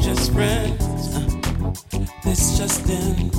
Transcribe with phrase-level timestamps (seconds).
[0.00, 1.14] just friends.
[1.14, 3.30] Uh, this just in.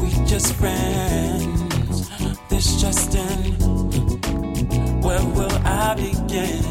[0.00, 2.10] We just friends.
[2.48, 3.54] This just in.
[5.00, 6.64] Where will I begin?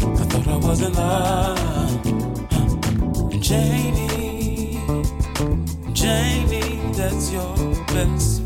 [0.00, 2.02] I thought I was in love.
[3.40, 4.80] Janie,
[5.92, 7.56] Janie, that's your
[7.88, 8.39] best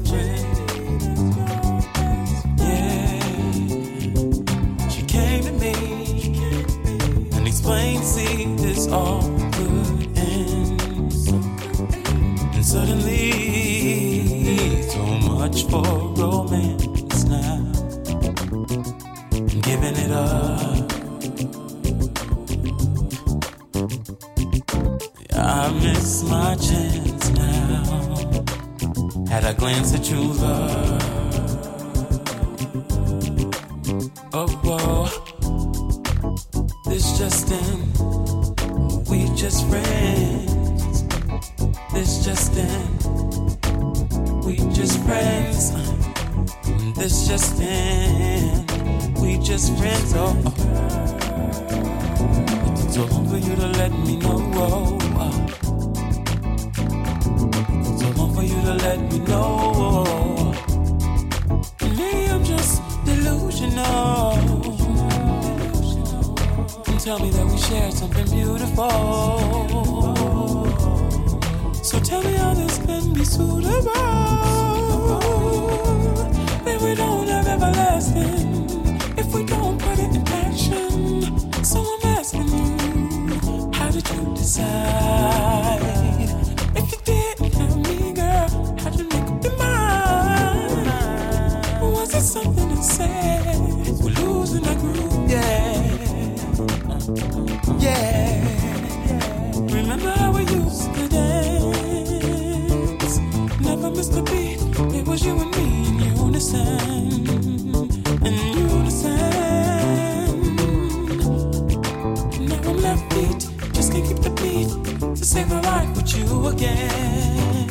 [34.36, 35.06] Oh, whoa.
[36.86, 38.23] This just in.
[39.36, 41.02] Just friends.
[41.92, 42.88] This just in.
[44.44, 45.72] We just friends.
[46.96, 48.64] This just in.
[49.20, 50.14] We just friends.
[50.16, 50.52] Oh, oh.
[52.66, 54.38] It took so long for you to let me know.
[54.54, 55.32] Oh, oh.
[57.98, 59.63] So long for you to let me know.
[67.04, 68.88] Tell me that we shared something beautiful.
[71.82, 74.93] So tell me how this can be suitable.
[114.06, 114.68] Keep the beat.
[115.16, 117.68] To save my life with you again.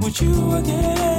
[0.00, 1.17] With you again.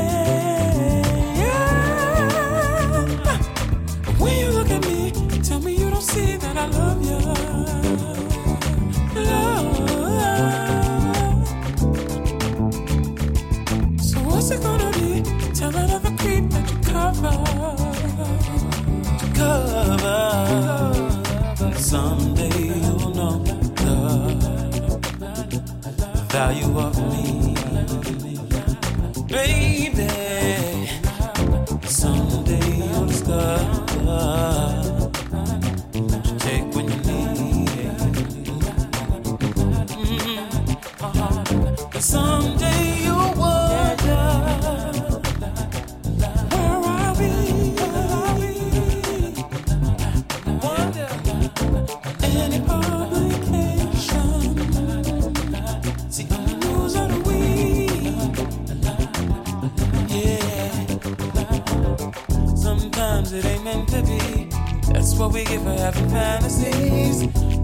[63.74, 64.50] Meant to be.
[64.92, 67.18] That's what we get for having fantasies.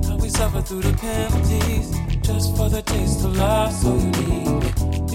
[0.07, 1.88] How we suffer through the penalties.
[2.21, 4.63] Just for the taste of love so unique.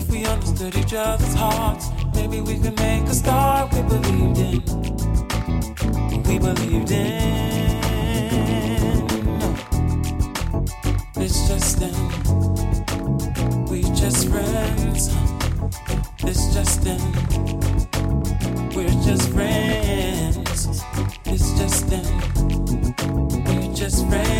[0.00, 3.72] If we understood each other's hearts, maybe we could make a start.
[3.72, 4.62] We believed in.
[6.28, 7.40] We believed in.
[11.25, 11.96] It's just in.
[13.70, 15.00] We just friends.
[16.28, 17.02] It's just in.
[18.75, 20.09] We're just friends.
[21.92, 22.04] In.
[23.44, 24.39] We're just friends.